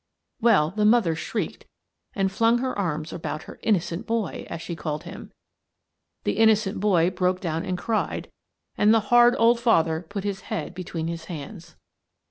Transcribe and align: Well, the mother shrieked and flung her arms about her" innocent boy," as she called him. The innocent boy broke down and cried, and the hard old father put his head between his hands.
Well, 0.39 0.71
the 0.71 0.83
mother 0.83 1.13
shrieked 1.13 1.67
and 2.15 2.31
flung 2.31 2.57
her 2.57 2.75
arms 2.75 3.13
about 3.13 3.43
her" 3.43 3.59
innocent 3.61 4.07
boy," 4.07 4.47
as 4.49 4.59
she 4.59 4.75
called 4.75 5.03
him. 5.03 5.31
The 6.23 6.39
innocent 6.39 6.79
boy 6.79 7.11
broke 7.11 7.39
down 7.39 7.63
and 7.63 7.77
cried, 7.77 8.31
and 8.75 8.95
the 8.95 8.99
hard 9.11 9.35
old 9.37 9.59
father 9.59 10.01
put 10.01 10.23
his 10.23 10.39
head 10.49 10.73
between 10.73 11.05
his 11.07 11.25
hands. 11.25 11.75